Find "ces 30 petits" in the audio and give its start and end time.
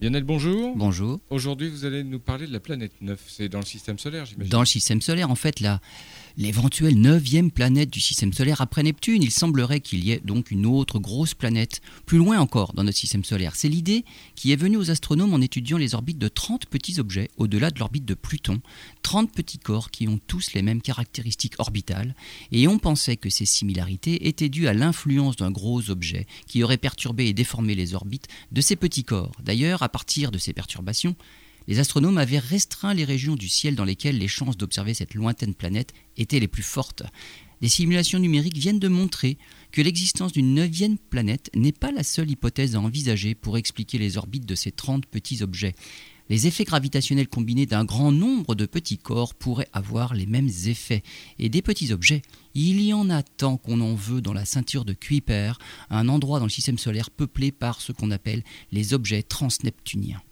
44.54-45.42